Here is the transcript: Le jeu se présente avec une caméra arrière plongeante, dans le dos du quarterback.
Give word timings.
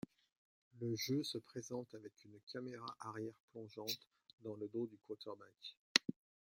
Le 0.79 0.95
jeu 0.95 1.23
se 1.23 1.37
présente 1.37 1.93
avec 1.93 2.23
une 2.25 2.39
caméra 2.51 2.87
arrière 3.01 3.37
plongeante, 3.51 4.09
dans 4.39 4.55
le 4.55 4.67
dos 4.67 4.87
du 4.87 4.97
quarterback. 4.97 5.77